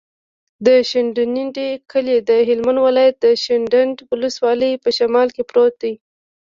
[0.65, 1.55] د شینډنډ
[1.91, 5.93] کلی د هلمند ولایت، شینډنډ ولسوالي په شمال کې پروت دی.